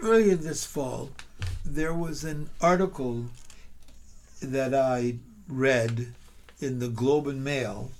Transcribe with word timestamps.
earlier 0.00 0.36
this 0.36 0.64
fall, 0.64 1.10
there 1.64 1.94
was 1.94 2.24
an 2.24 2.50
article 2.60 3.26
that 4.40 4.74
I 4.74 5.16
read 5.48 6.14
in 6.60 6.78
the 6.78 6.88
Globe 6.88 7.26
and 7.26 7.42
Mail 7.42 7.90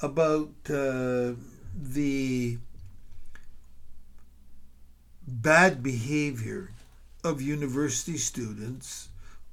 about 0.00 0.50
uh, 0.70 1.32
the 1.74 2.58
bad 5.26 5.82
behavior 5.82 6.70
of 7.24 7.42
university 7.42 8.16
students 8.16 9.08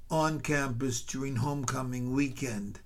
on 0.09 0.39
campus 0.39 1.01
during 1.01 1.37
homecoming 1.37 2.13
weekend 2.13 2.79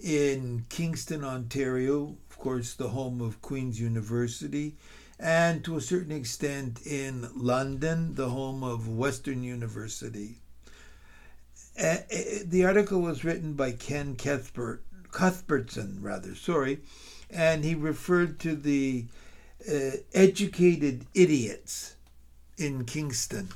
in 0.00 0.64
Kingston, 0.68 1.24
Ontario, 1.24 2.16
of 2.30 2.38
course, 2.38 2.74
the 2.74 2.88
home 2.88 3.20
of 3.20 3.42
Queen's 3.42 3.80
University, 3.80 4.76
and 5.18 5.64
to 5.64 5.76
a 5.76 5.80
certain 5.80 6.12
extent 6.12 6.86
in 6.86 7.28
London, 7.34 8.14
the 8.14 8.28
home 8.28 8.62
of 8.62 8.88
Western 8.88 9.42
University. 9.42 10.36
The 11.76 12.64
article 12.64 13.00
was 13.00 13.24
written 13.24 13.54
by 13.54 13.72
Ken 13.72 14.16
Cuthbert, 14.16 14.82
Cuthbertson, 15.10 15.98
rather, 16.00 16.34
sorry, 16.34 16.80
and 17.30 17.64
he 17.64 17.74
referred 17.74 18.38
to 18.40 18.54
the 18.54 19.06
uh, 19.68 19.90
educated 20.14 21.06
idiots 21.14 21.96
in 22.56 22.84
Kingston 22.84 23.48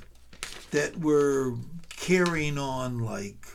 that 0.73 0.98
were 0.98 1.54
carrying 1.90 2.59
on 2.59 2.98
like 2.98 3.46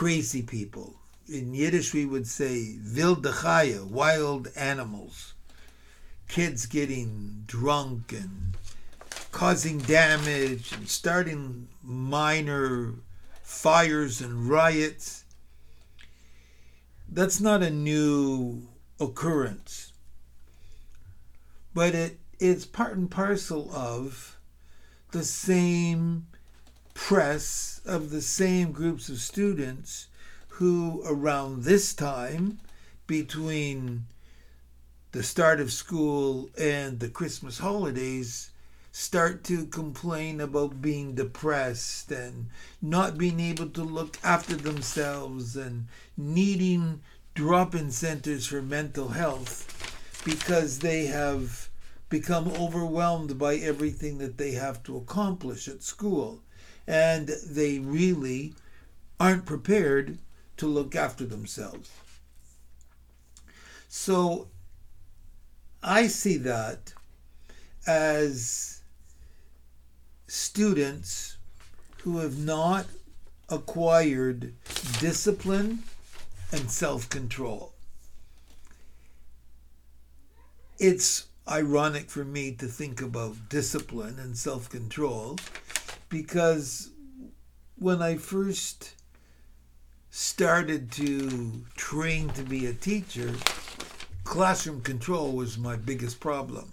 crazy 0.00 0.40
people. 0.40 0.94
In 1.28 1.52
Yiddish, 1.52 1.92
we 1.92 2.06
would 2.06 2.26
say 2.26 2.78
wilde 2.96 3.26
wild 3.90 4.48
animals. 4.56 5.34
Kids 6.26 6.64
getting 6.64 7.44
drunk 7.46 8.10
and 8.14 8.56
causing 9.30 9.76
damage 9.76 10.72
and 10.72 10.88
starting 10.88 11.68
minor 11.82 12.94
fires 13.42 14.22
and 14.22 14.48
riots. 14.48 15.24
That's 17.06 17.38
not 17.38 17.62
a 17.62 17.68
new 17.68 18.68
occurrence, 18.98 19.92
but 21.74 21.94
it 21.94 22.18
is 22.38 22.64
part 22.64 22.96
and 22.96 23.10
parcel 23.10 23.70
of 23.74 24.38
the 25.10 25.24
same 25.24 26.26
press 26.94 27.80
of 27.84 28.10
the 28.10 28.22
same 28.22 28.72
groups 28.72 29.08
of 29.08 29.20
students 29.20 30.08
who, 30.48 31.02
around 31.06 31.62
this 31.62 31.94
time, 31.94 32.58
between 33.06 34.06
the 35.12 35.22
start 35.22 35.60
of 35.60 35.72
school 35.72 36.50
and 36.58 37.00
the 37.00 37.08
Christmas 37.08 37.58
holidays, 37.58 38.50
start 38.92 39.44
to 39.44 39.66
complain 39.66 40.40
about 40.40 40.82
being 40.82 41.14
depressed 41.14 42.10
and 42.10 42.46
not 42.82 43.16
being 43.16 43.40
able 43.40 43.68
to 43.68 43.82
look 43.82 44.18
after 44.22 44.56
themselves 44.56 45.56
and 45.56 45.86
needing 46.16 47.00
drop 47.34 47.74
in 47.74 47.90
centers 47.90 48.46
for 48.46 48.60
mental 48.60 49.08
health 49.08 49.66
because 50.24 50.80
they 50.80 51.06
have 51.06 51.68
become 52.08 52.48
overwhelmed 52.48 53.38
by 53.38 53.54
everything 53.56 54.18
that 54.18 54.36
they 54.36 54.52
have 54.52 54.82
to 54.82 54.96
accomplish 54.96 55.68
at 55.68 55.82
school. 55.82 56.42
And 56.90 57.28
they 57.46 57.78
really 57.78 58.52
aren't 59.20 59.46
prepared 59.46 60.18
to 60.56 60.66
look 60.66 60.96
after 60.96 61.24
themselves. 61.24 61.88
So 63.88 64.48
I 65.84 66.08
see 66.08 66.36
that 66.38 66.92
as 67.86 68.82
students 70.26 71.36
who 72.02 72.18
have 72.18 72.38
not 72.38 72.86
acquired 73.48 74.52
discipline 74.98 75.84
and 76.50 76.68
self 76.68 77.08
control. 77.08 77.72
It's 80.80 81.26
ironic 81.48 82.10
for 82.10 82.24
me 82.24 82.50
to 82.56 82.66
think 82.66 83.00
about 83.00 83.48
discipline 83.48 84.18
and 84.18 84.36
self 84.36 84.68
control 84.68 85.38
because 86.10 86.90
when 87.76 88.02
I 88.02 88.16
first 88.16 88.94
started 90.10 90.92
to 90.92 91.64
train 91.76 92.28
to 92.30 92.42
be 92.42 92.66
a 92.66 92.74
teacher, 92.74 93.32
classroom 94.24 94.82
control 94.82 95.32
was 95.32 95.56
my 95.56 95.76
biggest 95.76 96.20
problem. 96.20 96.72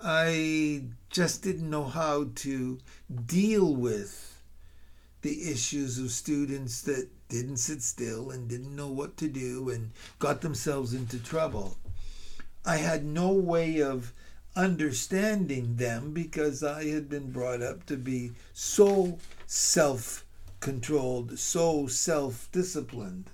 I 0.00 0.84
just 1.10 1.42
didn't 1.42 1.68
know 1.68 1.84
how 1.84 2.28
to 2.36 2.78
deal 3.26 3.74
with 3.74 4.40
the 5.22 5.50
issues 5.50 5.98
of 5.98 6.12
students 6.12 6.82
that 6.82 7.08
didn't 7.28 7.56
sit 7.56 7.82
still 7.82 8.30
and 8.30 8.48
didn't 8.48 8.76
know 8.76 8.86
what 8.86 9.16
to 9.16 9.28
do 9.28 9.70
and 9.70 9.90
got 10.20 10.42
themselves 10.42 10.94
into 10.94 11.18
trouble. 11.18 11.76
I 12.64 12.76
had 12.76 13.04
no 13.04 13.32
way 13.32 13.82
of 13.82 14.12
understanding 14.58 15.76
them 15.76 16.12
because 16.12 16.64
I 16.64 16.86
had 16.86 17.08
been 17.08 17.30
brought 17.30 17.62
up 17.62 17.86
to 17.86 17.96
be 17.96 18.32
so 18.52 19.18
self 19.46 20.24
controlled, 20.58 21.38
so 21.38 21.86
self 21.86 22.48
disciplined. 22.50 23.30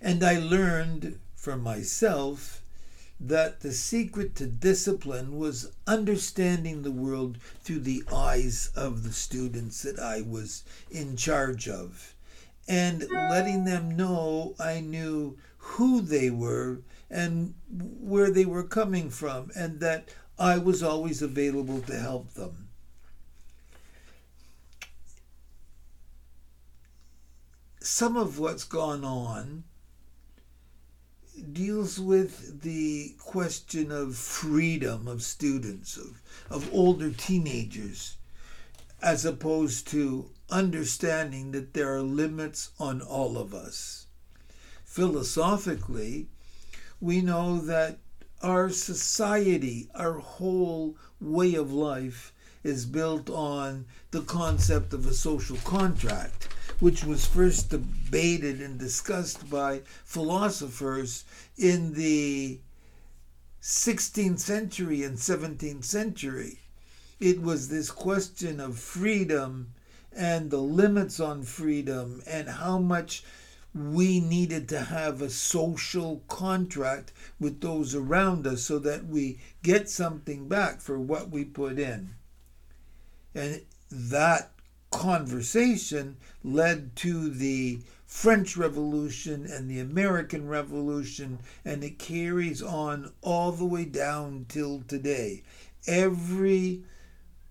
And 0.00 0.22
I 0.22 0.38
learned 0.38 1.18
for 1.34 1.56
myself 1.56 2.62
that 3.18 3.60
the 3.60 3.72
secret 3.72 4.36
to 4.36 4.46
discipline 4.46 5.36
was 5.36 5.72
understanding 5.88 6.82
the 6.82 6.92
world 6.92 7.38
through 7.64 7.80
the 7.80 8.04
eyes 8.14 8.70
of 8.76 9.02
the 9.02 9.12
students 9.12 9.82
that 9.82 9.98
I 9.98 10.20
was 10.20 10.62
in 10.92 11.16
charge 11.16 11.68
of 11.68 12.14
and 12.68 13.08
letting 13.10 13.64
them 13.64 13.96
know 13.96 14.54
I 14.60 14.78
knew 14.78 15.36
who 15.56 16.00
they 16.02 16.30
were 16.30 16.78
and 17.10 17.54
where 17.70 18.30
they 18.30 18.44
were 18.44 18.64
coming 18.64 19.10
from, 19.10 19.50
and 19.56 19.80
that 19.80 20.08
I 20.38 20.58
was 20.58 20.82
always 20.82 21.22
available 21.22 21.80
to 21.82 21.98
help 21.98 22.34
them. 22.34 22.68
Some 27.80 28.16
of 28.16 28.38
what's 28.38 28.64
gone 28.64 29.04
on 29.04 29.64
deals 31.52 31.98
with 31.98 32.62
the 32.62 33.14
question 33.18 33.90
of 33.90 34.16
freedom 34.16 35.08
of 35.08 35.22
students, 35.22 35.96
of, 35.96 36.20
of 36.50 36.72
older 36.72 37.10
teenagers, 37.10 38.16
as 39.00 39.24
opposed 39.24 39.86
to 39.88 40.30
understanding 40.50 41.52
that 41.52 41.74
there 41.74 41.94
are 41.94 42.02
limits 42.02 42.70
on 42.78 43.00
all 43.00 43.38
of 43.38 43.54
us. 43.54 44.06
Philosophically, 44.84 46.28
we 47.00 47.20
know 47.20 47.58
that 47.58 47.98
our 48.42 48.70
society, 48.70 49.88
our 49.94 50.14
whole 50.14 50.96
way 51.20 51.54
of 51.54 51.72
life, 51.72 52.32
is 52.64 52.84
built 52.84 53.30
on 53.30 53.86
the 54.10 54.22
concept 54.22 54.92
of 54.92 55.06
a 55.06 55.14
social 55.14 55.56
contract, 55.58 56.48
which 56.80 57.04
was 57.04 57.24
first 57.24 57.70
debated 57.70 58.60
and 58.60 58.78
discussed 58.78 59.48
by 59.48 59.80
philosophers 60.04 61.24
in 61.56 61.94
the 61.94 62.58
16th 63.62 64.38
century 64.38 65.02
and 65.02 65.18
17th 65.18 65.84
century. 65.84 66.60
It 67.20 67.42
was 67.42 67.68
this 67.68 67.90
question 67.90 68.60
of 68.60 68.78
freedom 68.78 69.72
and 70.16 70.50
the 70.50 70.62
limits 70.62 71.20
on 71.20 71.42
freedom 71.42 72.22
and 72.26 72.48
how 72.48 72.78
much 72.78 73.24
we 73.78 74.20
needed 74.20 74.68
to 74.68 74.80
have 74.80 75.22
a 75.22 75.30
social 75.30 76.22
contract 76.28 77.12
with 77.38 77.60
those 77.60 77.94
around 77.94 78.46
us 78.46 78.62
so 78.62 78.78
that 78.78 79.06
we 79.06 79.38
get 79.62 79.88
something 79.88 80.48
back 80.48 80.80
for 80.80 80.98
what 80.98 81.30
we 81.30 81.44
put 81.44 81.78
in. 81.78 82.10
And 83.34 83.62
that 83.90 84.52
conversation 84.90 86.16
led 86.42 86.96
to 86.96 87.30
the 87.30 87.80
French 88.06 88.56
Revolution 88.56 89.46
and 89.46 89.70
the 89.70 89.80
American 89.80 90.48
Revolution, 90.48 91.38
and 91.64 91.84
it 91.84 91.98
carries 91.98 92.62
on 92.62 93.12
all 93.22 93.52
the 93.52 93.66
way 93.66 93.84
down 93.84 94.46
till 94.48 94.82
today. 94.88 95.42
Every 95.86 96.84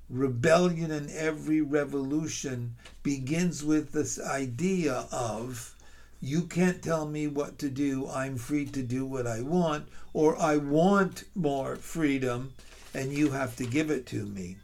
rebellion 0.10 0.90
and 0.90 1.10
every 1.12 1.62
revolution 1.62 2.76
begins 3.04 3.64
with 3.64 3.92
this 3.92 4.20
idea 4.20 5.06
of 5.12 5.76
you 6.20 6.44
can't 6.44 6.82
tell 6.82 7.06
me 7.06 7.28
what 7.28 7.60
to 7.60 7.70
do. 7.70 8.08
I'm 8.10 8.38
free 8.38 8.66
to 8.66 8.82
do 8.82 9.06
what 9.06 9.28
I 9.28 9.42
want, 9.42 9.88
or 10.14 10.40
I 10.40 10.58
want 10.58 11.24
more 11.36 11.76
freedom 11.76 12.54
and 12.94 13.14
you 13.14 13.32
have 13.32 13.56
to 13.58 13.66
give 13.66 13.92
it 13.92 14.08
to 14.08 14.26
me. 14.26 14.58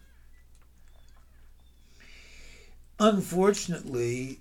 Unfortunately, 3.00 4.40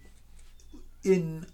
in 1.03 1.47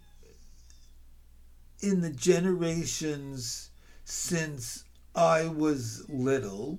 in 1.80 2.00
the 2.00 2.10
generations 2.10 3.70
since 4.04 4.84
I 5.14 5.46
was 5.46 6.08
little, 6.08 6.78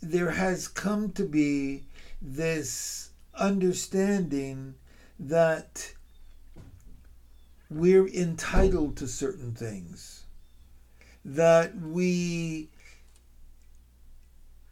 there 0.00 0.30
has 0.30 0.68
come 0.68 1.12
to 1.12 1.24
be 1.24 1.84
this 2.20 3.10
understanding 3.34 4.74
that 5.18 5.92
we're 7.70 8.08
entitled 8.08 8.96
to 8.96 9.06
certain 9.06 9.52
things, 9.54 10.24
that 11.24 11.76
we 11.76 12.68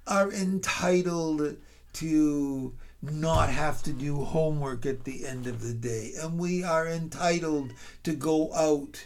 are 0.06 0.30
entitled 0.30 1.56
to 1.94 2.74
not 3.02 3.48
have 3.50 3.82
to 3.82 3.92
do 3.92 4.24
homework 4.24 4.86
at 4.86 5.04
the 5.04 5.26
end 5.26 5.46
of 5.46 5.60
the 5.60 5.74
day, 5.74 6.12
and 6.20 6.38
we 6.38 6.62
are 6.64 6.88
entitled 6.88 7.72
to 8.02 8.14
go 8.14 8.52
out 8.54 9.04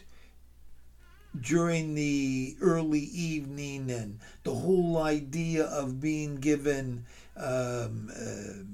during 1.41 1.95
the 1.95 2.57
early 2.61 3.01
evening 3.01 3.91
and 3.91 4.19
the 4.45 4.55
whole 4.55 4.99
idea 4.99 5.65
of 5.65 6.01
being 6.01 6.37
given 6.37 7.05
um, 7.37 8.11
uh, 8.15 8.65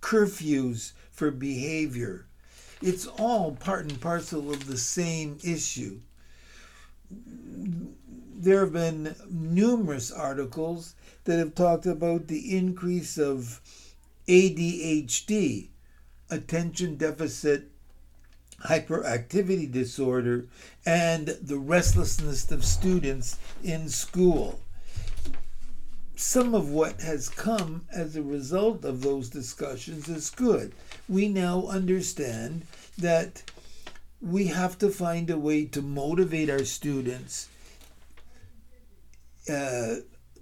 curfews 0.00 0.92
for 1.10 1.30
behavior. 1.30 2.27
It's 2.80 3.06
all 3.06 3.52
part 3.52 3.86
and 3.86 4.00
parcel 4.00 4.52
of 4.52 4.66
the 4.66 4.78
same 4.78 5.38
issue. 5.42 6.00
There 7.10 8.60
have 8.60 8.72
been 8.72 9.16
numerous 9.28 10.12
articles 10.12 10.94
that 11.24 11.38
have 11.38 11.54
talked 11.54 11.86
about 11.86 12.28
the 12.28 12.56
increase 12.56 13.18
of 13.18 13.60
ADHD, 14.28 15.68
attention 16.30 16.96
deficit 16.96 17.70
hyperactivity 18.66 19.70
disorder, 19.70 20.46
and 20.84 21.28
the 21.42 21.58
restlessness 21.58 22.50
of 22.50 22.64
students 22.64 23.38
in 23.62 23.88
school. 23.88 24.60
Some 26.18 26.52
of 26.52 26.68
what 26.68 27.00
has 27.02 27.28
come 27.28 27.86
as 27.94 28.16
a 28.16 28.22
result 28.24 28.84
of 28.84 29.02
those 29.02 29.30
discussions 29.30 30.08
is 30.08 30.30
good. 30.30 30.74
We 31.08 31.28
now 31.28 31.68
understand 31.68 32.66
that 32.98 33.48
we 34.20 34.48
have 34.48 34.76
to 34.78 34.90
find 34.90 35.30
a 35.30 35.38
way 35.38 35.66
to 35.66 35.80
motivate 35.80 36.50
our 36.50 36.64
students 36.64 37.48
uh, 39.48 39.98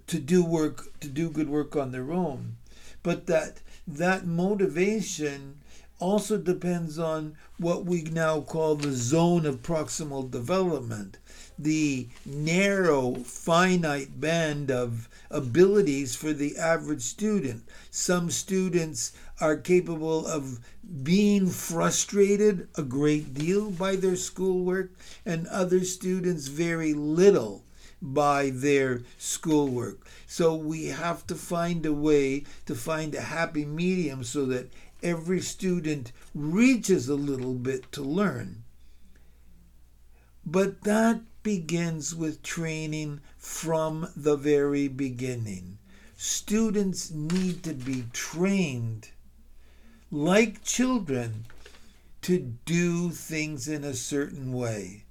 to 0.07 0.19
do 0.19 0.43
work, 0.43 0.99
to 1.01 1.07
do 1.07 1.29
good 1.29 1.47
work 1.47 1.75
on 1.75 1.91
their 1.91 2.11
own, 2.11 2.57
but 3.03 3.27
that 3.27 3.61
that 3.87 4.25
motivation 4.25 5.59
also 5.99 6.37
depends 6.37 6.99
on 6.99 7.35
what 7.57 7.85
we 7.85 8.03
now 8.03 8.41
call 8.41 8.75
the 8.75 8.91
zone 8.91 9.45
of 9.45 9.63
proximal 9.63 10.29
development, 10.29 11.17
the 11.57 12.07
narrow, 12.25 13.15
finite 13.15 14.19
band 14.19 14.69
of 14.69 15.09
abilities 15.31 16.15
for 16.15 16.33
the 16.33 16.55
average 16.57 17.01
student. 17.01 17.63
Some 17.89 18.29
students 18.29 19.13
are 19.41 19.57
capable 19.57 20.25
of 20.27 20.59
being 21.03 21.47
frustrated 21.47 22.67
a 22.75 22.83
great 22.83 23.33
deal 23.33 23.71
by 23.71 23.95
their 23.95 24.15
schoolwork, 24.15 24.91
and 25.25 25.47
other 25.47 25.83
students 25.83 26.47
very 26.47 26.93
little 26.93 27.63
by 28.01 28.51
their 28.51 29.01
schoolwork. 29.17 30.05
So 30.27 30.53
we 30.53 30.85
have 30.85 31.25
to 31.27 31.35
find 31.35 31.85
a 31.85 31.93
way 31.93 32.43
to 32.67 32.75
find 32.75 33.15
a 33.15 33.21
happy 33.21 33.65
medium 33.65 34.23
so 34.23 34.45
that 34.45 34.69
every 35.03 35.41
student 35.41 36.11
reaches 36.33 37.07
a 37.07 37.15
little 37.15 37.53
bit 37.53 37.91
to 37.91 38.01
learn. 38.01 38.63
But 40.45 40.83
that 40.83 41.21
begins 41.43 42.15
with 42.15 42.43
training 42.43 43.21
from 43.37 44.09
the 44.15 44.35
very 44.35 44.87
beginning. 44.87 45.77
Students 46.15 47.11
need 47.11 47.63
to 47.63 47.73
be 47.73 48.05
trained 48.11 49.09
like 50.09 50.63
children 50.63 51.45
to 52.21 52.39
do 52.65 53.09
things 53.11 53.67
in 53.67 53.83
a 53.83 53.93
certain 53.93 54.51
way. 54.51 55.03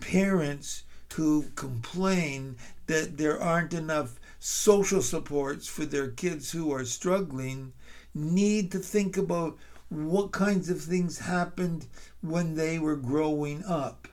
Parents 0.00 0.84
who 1.14 1.46
complain 1.56 2.56
that 2.86 3.16
there 3.18 3.40
aren't 3.42 3.74
enough 3.74 4.20
social 4.38 5.02
supports 5.02 5.66
for 5.66 5.84
their 5.84 6.08
kids 6.08 6.52
who 6.52 6.72
are 6.72 6.84
struggling 6.84 7.72
need 8.14 8.72
to 8.72 8.78
think 8.78 9.16
about 9.16 9.56
what 9.88 10.32
kinds 10.32 10.68
of 10.68 10.80
things 10.80 11.20
happened 11.20 11.86
when 12.20 12.54
they 12.54 12.78
were 12.78 12.96
growing 12.96 13.64
up. 13.64 14.08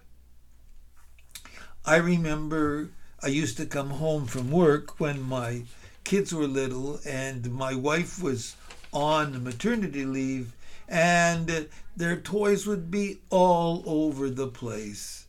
I 1.85 1.97
remember 1.97 2.91
I 3.21 3.27
used 3.27 3.57
to 3.57 3.65
come 3.65 3.91
home 3.91 4.25
from 4.25 4.51
work 4.51 4.99
when 4.99 5.21
my 5.21 5.63
kids 6.03 6.33
were 6.33 6.47
little 6.47 6.99
and 7.05 7.51
my 7.51 7.75
wife 7.75 8.21
was 8.21 8.55
on 8.93 9.43
maternity 9.43 10.05
leave 10.05 10.53
and 10.87 11.67
their 11.95 12.15
toys 12.15 12.65
would 12.67 12.91
be 12.91 13.17
all 13.29 13.83
over 13.85 14.29
the 14.29 14.47
place 14.47 15.25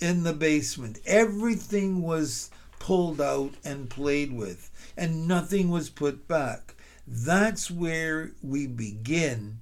in 0.00 0.22
the 0.22 0.32
basement. 0.32 0.98
Everything 1.06 2.02
was 2.02 2.50
pulled 2.78 3.20
out 3.20 3.54
and 3.64 3.90
played 3.90 4.32
with 4.32 4.70
and 4.96 5.28
nothing 5.28 5.70
was 5.70 5.90
put 5.90 6.26
back. 6.26 6.74
That's 7.08 7.70
where 7.70 8.32
we 8.42 8.66
begin 8.66 9.60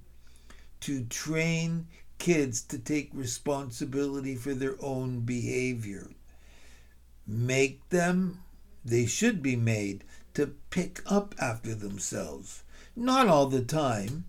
to 0.79 1.03
train 1.05 1.85
kids 2.17 2.63
to 2.63 2.79
take 2.79 3.11
responsibility 3.13 4.35
for 4.35 4.55
their 4.55 4.75
own 4.83 5.19
behavior. 5.19 6.09
Make 7.27 7.87
them, 7.89 8.43
they 8.83 9.05
should 9.05 9.43
be 9.43 9.55
made 9.55 10.03
to 10.33 10.55
pick 10.71 11.03
up 11.05 11.35
after 11.39 11.75
themselves. 11.75 12.63
Not 12.95 13.27
all 13.27 13.45
the 13.45 13.63
time, 13.63 14.25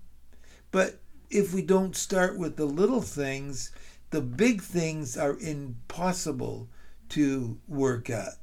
but 0.71 1.01
if 1.31 1.55
we 1.55 1.63
don't 1.63 1.97
start 1.97 2.39
with 2.39 2.57
the 2.57 2.67
little 2.67 3.01
things, 3.01 3.71
the 4.11 4.21
big 4.21 4.61
things 4.61 5.17
are 5.17 5.39
impossible 5.39 6.69
to 7.11 7.59
work 7.67 8.11
at. 8.11 8.35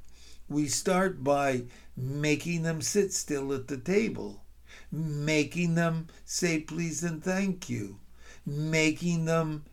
We 0.49 0.67
start 0.67 1.23
by 1.23 1.65
making 1.95 2.63
them 2.63 2.81
sit 2.81 3.13
still 3.13 3.53
at 3.53 3.67
the 3.67 3.77
table 3.77 4.42
making 4.91 5.75
them 5.75 6.07
say 6.25 6.59
please 6.59 7.03
and 7.03 7.23
thank 7.23 7.69
you, 7.69 7.99
making 8.45 9.25
them 9.25 9.63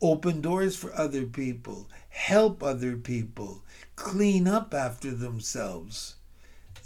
open 0.00 0.40
doors 0.40 0.76
for 0.76 0.94
other 0.94 1.24
people, 1.24 1.88
help 2.08 2.62
other 2.62 2.96
people, 2.96 3.62
clean 3.96 4.46
up 4.46 4.72
after 4.72 5.10
themselves, 5.10 6.16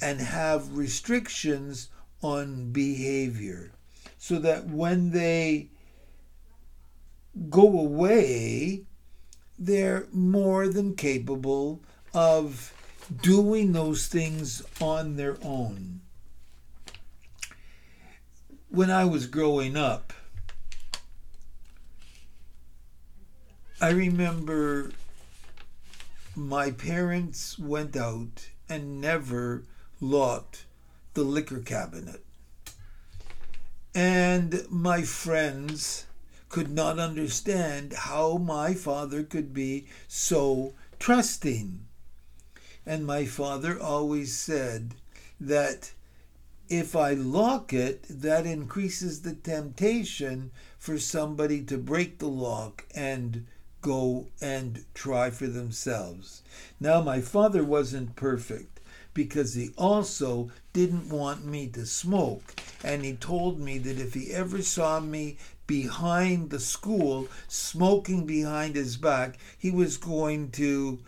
and 0.00 0.20
have 0.20 0.76
restrictions 0.76 1.88
on 2.22 2.70
behavior 2.72 3.72
so 4.18 4.38
that 4.38 4.66
when 4.66 5.10
they 5.10 5.68
go 7.50 7.78
away, 7.78 8.82
they're 9.58 10.06
more 10.12 10.68
than 10.68 10.94
capable 10.94 11.82
of 12.14 12.72
doing 13.20 13.72
those 13.72 14.06
things 14.06 14.62
on 14.80 15.16
their 15.16 15.36
own 15.42 16.00
when 18.72 18.90
I 18.90 19.04
was 19.04 19.26
growing 19.26 19.76
up, 19.76 20.14
I 23.82 23.90
remember 23.90 24.92
my 26.34 26.70
parents 26.70 27.58
went 27.58 27.94
out 27.98 28.48
and 28.70 28.98
never 28.98 29.64
locked 30.00 30.64
the 31.12 31.22
liquor 31.22 31.58
cabinet. 31.58 32.24
And 33.94 34.64
my 34.70 35.02
friends 35.02 36.06
could 36.48 36.70
not 36.70 36.98
understand 36.98 37.92
how 37.92 38.38
my 38.38 38.72
father 38.72 39.22
could 39.22 39.52
be 39.52 39.86
so 40.08 40.72
trusting. 40.98 41.84
And 42.86 43.06
my 43.06 43.26
father 43.26 43.78
always 43.78 44.34
said 44.34 44.94
that 45.38 45.92
if 46.72 46.96
I 46.96 47.12
lock 47.12 47.74
it, 47.74 48.06
that 48.08 48.46
increases 48.46 49.20
the 49.20 49.34
temptation 49.34 50.50
for 50.78 50.98
somebody 50.98 51.62
to 51.64 51.76
break 51.76 52.18
the 52.18 52.28
lock 52.28 52.86
and 52.94 53.44
go 53.82 54.28
and 54.40 54.82
try 54.94 55.28
for 55.28 55.48
themselves. 55.48 56.42
Now, 56.80 57.02
my 57.02 57.20
father 57.20 57.62
wasn't 57.62 58.16
perfect 58.16 58.80
because 59.12 59.52
he 59.52 59.72
also 59.76 60.50
didn't 60.72 61.10
want 61.10 61.44
me 61.44 61.66
to 61.68 61.84
smoke. 61.84 62.54
And 62.82 63.04
he 63.04 63.16
told 63.16 63.60
me 63.60 63.76
that 63.76 63.98
if 63.98 64.14
he 64.14 64.32
ever 64.32 64.62
saw 64.62 64.98
me 64.98 65.36
behind 65.66 66.48
the 66.48 66.60
school, 66.60 67.28
smoking 67.48 68.24
behind 68.24 68.76
his 68.76 68.96
back, 68.96 69.36
he 69.58 69.70
was 69.70 69.98
going 69.98 70.50
to 70.52 71.00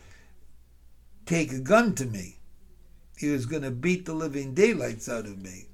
take 1.25 1.51
a 1.51 1.59
gun 1.59 1.95
to 1.95 2.05
me. 2.05 2.37
He 3.17 3.29
was 3.29 3.45
going 3.45 3.63
to 3.63 3.71
beat 3.71 4.05
the 4.05 4.13
living 4.13 4.53
daylights 4.53 5.07
out 5.07 5.25
of 5.25 5.41
me. 5.41 5.67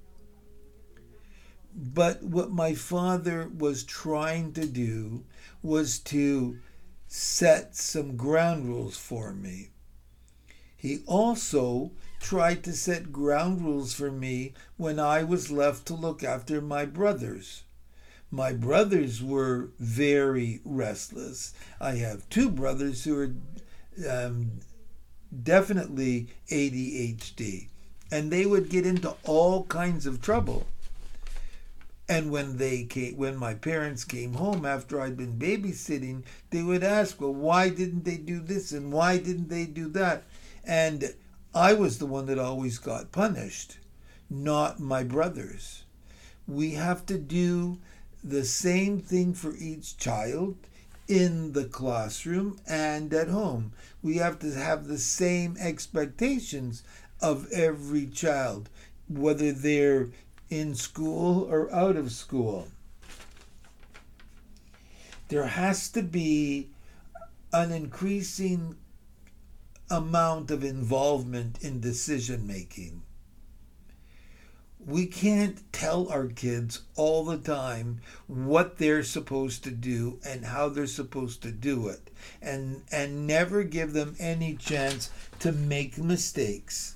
But 1.73 2.21
what 2.23 2.51
my 2.51 2.73
father 2.73 3.49
was 3.57 3.83
trying 3.83 4.53
to 4.53 4.65
do 4.65 5.23
was 5.63 5.99
to 5.99 6.59
set 7.07 7.75
some 7.75 8.15
ground 8.15 8.67
rules 8.67 8.97
for 8.97 9.33
me. 9.33 9.69
He 10.75 11.03
also 11.05 11.91
tried 12.19 12.63
to 12.63 12.73
set 12.73 13.11
ground 13.11 13.61
rules 13.61 13.93
for 13.93 14.11
me 14.11 14.53
when 14.77 14.99
I 14.99 15.23
was 15.23 15.51
left 15.51 15.85
to 15.87 15.93
look 15.93 16.23
after 16.23 16.61
my 16.61 16.85
brothers. 16.85 17.63
My 18.31 18.53
brothers 18.53 19.21
were 19.21 19.71
very 19.79 20.61
restless. 20.63 21.53
I 21.79 21.95
have 21.95 22.29
two 22.29 22.49
brothers 22.49 23.03
who 23.03 23.19
are 23.19 23.35
um, 24.09 24.61
definitely 25.43 26.27
ADHD, 26.49 27.67
and 28.11 28.31
they 28.31 28.45
would 28.45 28.69
get 28.69 28.85
into 28.85 29.15
all 29.23 29.63
kinds 29.65 30.05
of 30.05 30.21
trouble. 30.21 30.67
And 32.09 32.29
when 32.29 32.57
they 32.57 32.83
came, 32.83 33.15
when 33.15 33.37
my 33.37 33.53
parents 33.53 34.03
came 34.03 34.33
home 34.33 34.65
after 34.65 34.99
I'd 34.99 35.15
been 35.15 35.39
babysitting, 35.39 36.23
they 36.49 36.61
would 36.61 36.83
ask, 36.83 37.21
"Well, 37.21 37.33
why 37.33 37.69
didn't 37.69 38.03
they 38.03 38.17
do 38.17 38.41
this 38.41 38.73
and 38.73 38.91
why 38.91 39.17
didn't 39.17 39.47
they 39.47 39.65
do 39.65 39.87
that?" 39.89 40.23
And 40.65 41.13
I 41.55 41.73
was 41.73 41.97
the 41.97 42.05
one 42.05 42.25
that 42.25 42.37
always 42.37 42.79
got 42.79 43.13
punished, 43.13 43.77
not 44.29 44.79
my 44.79 45.03
brothers. 45.03 45.83
We 46.47 46.71
have 46.71 47.05
to 47.05 47.17
do 47.17 47.77
the 48.23 48.43
same 48.43 48.99
thing 48.99 49.33
for 49.33 49.55
each 49.55 49.97
child 49.97 50.57
in 51.07 51.53
the 51.53 51.65
classroom 51.65 52.59
and 52.67 53.13
at 53.13 53.27
home. 53.27 53.73
We 54.01 54.17
have 54.17 54.39
to 54.39 54.51
have 54.53 54.87
the 54.87 54.97
same 54.97 55.57
expectations 55.59 56.83
of 57.21 57.51
every 57.51 58.07
child, 58.07 58.69
whether 59.07 59.51
they're 59.51 60.09
in 60.49 60.75
school 60.75 61.47
or 61.49 61.73
out 61.73 61.95
of 61.95 62.11
school. 62.11 62.67
There 65.29 65.47
has 65.47 65.89
to 65.89 66.01
be 66.01 66.69
an 67.53 67.71
increasing 67.71 68.75
amount 69.89 70.51
of 70.51 70.63
involvement 70.63 71.61
in 71.61 71.79
decision 71.79 72.47
making. 72.47 73.03
We 74.85 75.05
can't 75.05 75.71
tell 75.71 76.09
our 76.09 76.27
kids 76.27 76.81
all 76.95 77.23
the 77.23 77.37
time 77.37 78.01
what 78.27 78.77
they're 78.77 79.03
supposed 79.03 79.63
to 79.65 79.71
do 79.71 80.19
and 80.25 80.45
how 80.45 80.69
they're 80.69 80.87
supposed 80.87 81.43
to 81.43 81.51
do 81.51 81.87
it 81.87 82.09
and 82.41 82.81
and 82.91 83.27
never 83.27 83.63
give 83.63 83.93
them 83.93 84.15
any 84.17 84.55
chance 84.55 85.11
to 85.39 85.51
make 85.51 85.97
mistakes 85.97 86.95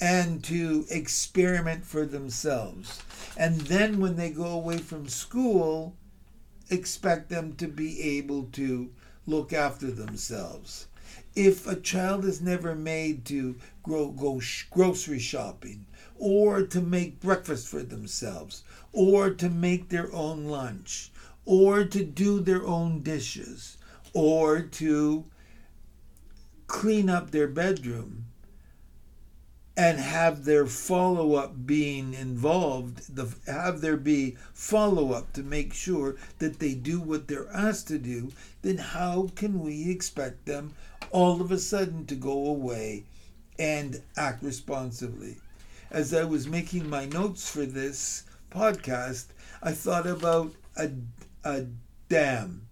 and 0.00 0.44
to 0.44 0.86
experiment 0.90 1.84
for 1.84 2.06
themselves. 2.06 3.02
And 3.36 3.62
then 3.62 4.00
when 4.00 4.16
they 4.16 4.30
go 4.30 4.46
away 4.46 4.78
from 4.78 5.08
school, 5.08 5.96
expect 6.70 7.30
them 7.30 7.54
to 7.56 7.66
be 7.66 8.00
able 8.18 8.44
to 8.52 8.90
look 9.26 9.52
after 9.52 9.90
themselves 9.90 10.86
if 11.36 11.66
a 11.66 11.74
child 11.76 12.24
is 12.24 12.40
never 12.40 12.74
made 12.74 13.24
to 13.24 13.56
grow, 13.82 14.10
go 14.10 14.38
sh- 14.38 14.66
grocery 14.70 15.18
shopping 15.18 15.86
or 16.24 16.62
to 16.62 16.80
make 16.80 17.20
breakfast 17.20 17.68
for 17.68 17.82
themselves 17.82 18.62
or 18.94 19.28
to 19.28 19.50
make 19.50 19.90
their 19.90 20.10
own 20.14 20.46
lunch 20.46 21.10
or 21.44 21.84
to 21.84 22.02
do 22.02 22.40
their 22.40 22.66
own 22.66 23.02
dishes 23.02 23.76
or 24.14 24.62
to 24.62 25.22
clean 26.66 27.10
up 27.10 27.30
their 27.30 27.46
bedroom 27.46 28.24
and 29.76 30.00
have 30.00 30.46
their 30.46 30.64
follow 30.64 31.34
up 31.34 31.66
being 31.66 32.14
involved, 32.14 33.14
the, 33.14 33.28
have 33.46 33.82
there 33.82 33.98
be 33.98 34.34
follow 34.54 35.12
up 35.12 35.30
to 35.34 35.42
make 35.42 35.74
sure 35.74 36.16
that 36.38 36.58
they 36.58 36.72
do 36.72 37.00
what 37.00 37.28
they're 37.28 37.52
asked 37.52 37.88
to 37.88 37.98
do, 37.98 38.32
then 38.62 38.78
how 38.78 39.28
can 39.34 39.60
we 39.60 39.90
expect 39.90 40.46
them 40.46 40.72
all 41.10 41.42
of 41.42 41.52
a 41.52 41.58
sudden 41.58 42.06
to 42.06 42.14
go 42.14 42.46
away 42.46 43.04
and 43.58 44.00
act 44.16 44.42
responsibly. 44.42 45.36
As 45.90 46.12
I 46.12 46.24
was 46.24 46.46
making 46.46 46.88
my 46.88 47.04
notes 47.04 47.48
for 47.48 47.66
this 47.66 48.24
podcast, 48.50 49.26
I 49.62 49.72
thought 49.72 50.06
about 50.06 50.52
a, 50.76 50.90
a 51.44 51.66
dam 52.08 52.66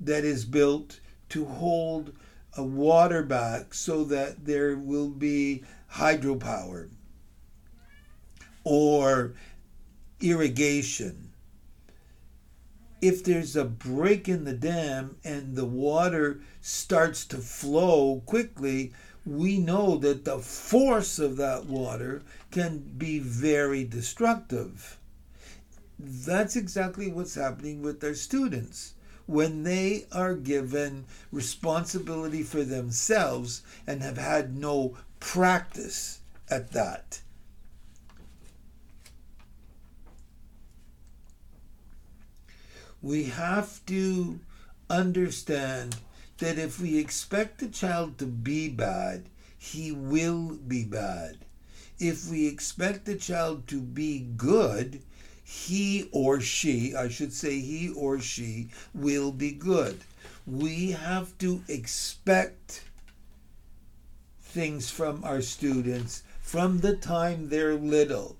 that 0.00 0.24
is 0.24 0.44
built 0.44 1.00
to 1.30 1.44
hold 1.44 2.12
a 2.56 2.62
water 2.62 3.22
back 3.22 3.72
so 3.72 4.04
that 4.04 4.44
there 4.44 4.76
will 4.76 5.08
be 5.08 5.64
hydropower 5.94 6.90
or 8.64 9.34
irrigation. 10.20 11.32
If 13.00 13.24
there's 13.24 13.56
a 13.56 13.64
break 13.64 14.28
in 14.28 14.44
the 14.44 14.52
dam 14.52 15.16
and 15.24 15.56
the 15.56 15.64
water 15.64 16.40
starts 16.60 17.24
to 17.26 17.38
flow 17.38 18.22
quickly, 18.26 18.92
we 19.24 19.58
know 19.58 19.96
that 19.98 20.24
the 20.24 20.38
force 20.38 21.18
of 21.18 21.36
that 21.36 21.66
water 21.66 22.22
can 22.50 22.78
be 22.78 23.18
very 23.18 23.84
destructive. 23.84 24.98
That's 25.98 26.56
exactly 26.56 27.10
what's 27.10 27.34
happening 27.34 27.82
with 27.82 28.02
our 28.02 28.14
students. 28.14 28.94
When 29.26 29.62
they 29.62 30.06
are 30.10 30.34
given 30.34 31.04
responsibility 31.30 32.42
for 32.42 32.64
themselves 32.64 33.62
and 33.86 34.02
have 34.02 34.18
had 34.18 34.56
no 34.56 34.96
practice 35.20 36.20
at 36.50 36.72
that. 36.72 37.20
we 43.02 43.24
have 43.24 43.84
to 43.86 44.38
understand 44.88 45.96
that 46.38 46.58
if 46.58 46.80
we 46.80 46.98
expect 46.98 47.58
the 47.58 47.68
child 47.68 48.18
to 48.18 48.26
be 48.26 48.68
bad, 48.68 49.28
he 49.58 49.92
will 49.92 50.58
be 50.66 50.84
bad. 50.84 51.38
If 51.98 52.28
we 52.28 52.46
expect 52.46 53.04
the 53.04 53.16
child 53.16 53.68
to 53.68 53.80
be 53.80 54.26
good, 54.36 55.02
he 55.44 56.08
or 56.12 56.40
she, 56.40 56.94
I 56.94 57.08
should 57.08 57.32
say 57.32 57.60
he 57.60 57.90
or 57.90 58.20
she, 58.20 58.68
will 58.94 59.30
be 59.30 59.52
good. 59.52 60.00
We 60.46 60.92
have 60.92 61.36
to 61.38 61.62
expect 61.68 62.82
things 64.40 64.90
from 64.90 65.24
our 65.24 65.40
students 65.40 66.22
from 66.40 66.80
the 66.80 66.94
time 66.94 67.48
they're 67.48 67.74
little. 67.74 68.36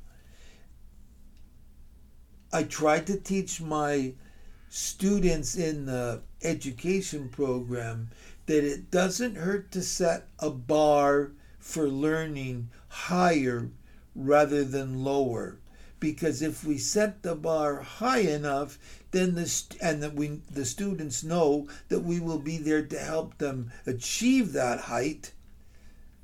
I 2.53 2.65
try 2.65 3.01
to 3.01 3.17
teach 3.17 3.61
my 3.61 4.13
students 4.69 5.57
in 5.57 5.87
the 5.87 6.21
education 6.45 7.29
program 7.29 8.11
that 8.47 8.65
it 8.65 8.91
doesn't 8.91 9.37
hurt 9.37 9.71
to 9.73 9.83
set 9.83 10.29
a 10.39 10.51
bar 10.51 11.33
for 11.59 11.89
learning 11.89 12.69
higher 12.89 13.71
rather 14.15 14.65
than 14.65 15.05
lower 15.05 15.59
because 16.01 16.43
if 16.43 16.65
we 16.65 16.77
set 16.77 17.23
the 17.23 17.35
bar 17.35 17.81
high 17.83 18.19
enough 18.19 18.79
then 19.13 19.35
the 19.35 19.63
and 19.81 20.03
that 20.03 20.15
we 20.15 20.41
the 20.51 20.65
students 20.65 21.23
know 21.23 21.69
that 21.89 22.01
we 22.01 22.19
will 22.19 22.39
be 22.39 22.59
there 22.59 22.85
to 22.85 22.99
help 22.99 23.39
them 23.39 23.71
achieve 23.87 24.53
that 24.53 24.81
height 24.81 25.33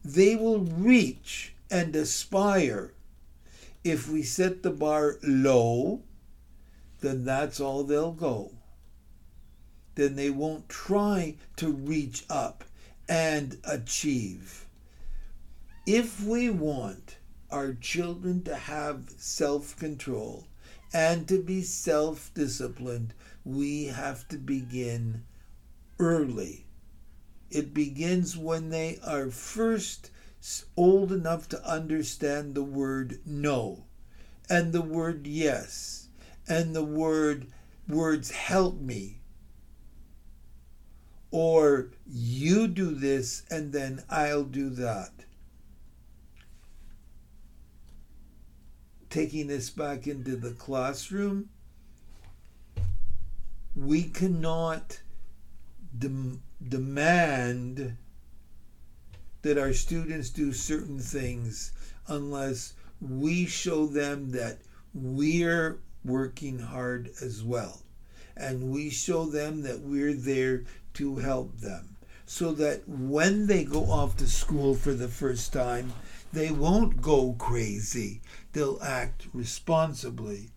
they 0.05 0.35
will 0.35 0.61
reach 0.61 1.55
and 1.71 1.95
aspire 1.95 2.93
if 3.85 4.09
we 4.09 4.23
set 4.23 4.63
the 4.63 4.71
bar 4.71 5.17
low 5.23 6.03
then 7.01 7.25
that's 7.25 7.61
all 7.61 7.85
they'll 7.85 8.13
go. 8.13 8.53
Then 9.99 10.15
they 10.15 10.31
won't 10.31 10.69
try 10.69 11.35
to 11.57 11.73
reach 11.73 12.25
up 12.31 12.63
and 13.09 13.59
achieve. 13.65 14.65
If 15.87 16.23
we 16.23 16.51
want 16.51 17.17
our 17.51 17.73
children 17.73 18.45
to 18.45 18.55
have 18.55 19.11
self 19.17 19.77
control 19.77 20.47
and 20.95 21.27
to 21.27 21.43
be 21.43 21.65
self 21.65 22.33
disciplined, 22.33 23.13
we 23.45 23.87
have 23.87 24.29
to 24.29 24.37
begin 24.37 25.25
early. 25.99 26.65
It 27.51 27.75
begins 27.75 28.37
when 28.37 28.71
they 28.71 29.01
are 29.05 29.33
first 29.33 30.13
old 30.77 31.11
enough 31.11 31.49
to 31.49 31.69
understand 31.69 32.55
the 32.55 32.63
word 32.63 33.19
no 33.27 33.83
and 34.49 34.73
the 34.73 34.81
word 34.81 35.27
yes 35.27 36.07
and 36.47 36.77
the 36.77 36.85
word 36.85 37.49
words 37.89 38.31
help 38.31 38.81
me 38.81 39.18
or 41.31 41.89
you 42.07 42.69
do 42.69 42.95
this 42.95 43.43
and 43.51 43.73
then 43.73 44.03
I'll 44.09 44.45
do 44.45 44.71
that. 44.71 45.11
Taking 49.11 49.47
this 49.47 49.71
back 49.71 50.07
into 50.07 50.37
the 50.37 50.53
classroom, 50.53 51.49
we 53.75 54.05
cannot 54.05 55.01
dem- 55.97 56.43
demand 56.67 57.97
that 59.43 59.59
our 59.59 59.73
students 59.73 60.31
do 60.31 60.53
certain 60.53 60.99
things 60.99 61.73
unless 62.07 62.75
we 63.01 63.47
show 63.47 63.87
them 63.87 64.31
that 64.33 64.59
we're 64.93 65.79
working 66.05 66.59
hard 66.59 67.11
as 67.23 67.43
well. 67.43 67.83
And 68.37 68.71
we 68.71 68.91
show 68.91 69.27
them 69.27 69.63
that 69.63 69.81
we're 69.81 70.15
there 70.15 70.65
to 70.99 71.17
help 71.17 71.59
them. 71.61 71.97
so 72.27 72.53
that 72.53 72.87
when 72.87 73.47
they 73.47 73.65
go 73.65 73.91
off 73.91 74.15
to 74.19 74.27
school 74.27 74.75
for 74.75 74.93
the 74.93 75.09
first 75.09 75.51
time, 75.51 75.93
they 76.31 76.51
won't 76.51 77.01
go 77.01 77.35
crazy. 77.39 78.21
They'll 78.53 78.79
act 78.83 79.27
responsibly. 79.33 80.51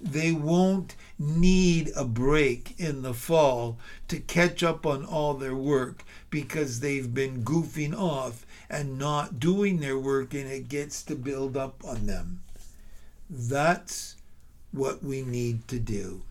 They 0.00 0.32
won't 0.32 0.96
need 1.18 1.90
a 1.94 2.06
break 2.06 2.74
in 2.78 3.02
the 3.02 3.12
fall 3.12 3.78
to 4.08 4.18
catch 4.18 4.62
up 4.62 4.86
on 4.86 5.04
all 5.04 5.34
their 5.34 5.54
work 5.54 6.02
because 6.30 6.80
they've 6.80 7.12
been 7.12 7.44
goofing 7.44 7.94
off 7.94 8.46
and 8.70 8.98
not 8.98 9.38
doing 9.38 9.80
their 9.80 9.98
work 9.98 10.32
and 10.32 10.50
it 10.50 10.70
gets 10.70 11.02
to 11.02 11.14
build 11.14 11.58
up 11.58 11.84
on 11.84 12.06
them. 12.06 12.40
That's 13.28 14.16
what 14.72 15.02
we 15.02 15.20
need 15.20 15.68
to 15.68 15.78
do. 15.78 16.22